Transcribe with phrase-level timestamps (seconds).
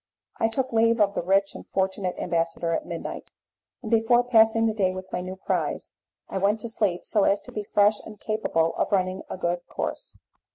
[0.39, 3.33] I took leave of the rich and fortunate ambassador at midnight,
[3.83, 5.91] and before passing the day with my new prize
[6.27, 9.59] I went to sleep so as to be fresh and capable of running a good
[9.67, 10.17] course.